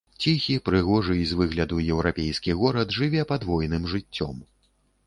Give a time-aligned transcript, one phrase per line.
[0.23, 4.35] Ціхі, прыгожы і з выгляду еўрапейскі горад жыве падвойным жыццём.